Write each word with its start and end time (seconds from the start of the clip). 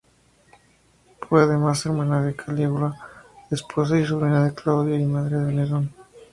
Fue 1.29 1.43
además 1.43 1.85
hermana 1.85 2.23
de 2.25 2.35
Calígula, 2.35 2.95
esposa 3.51 3.99
y 3.99 4.03
sobrina 4.07 4.43
de 4.45 4.55
Claudio 4.55 4.95
y 4.95 5.05
madre 5.05 5.37
de 5.37 5.53
Nerón. 5.53 5.93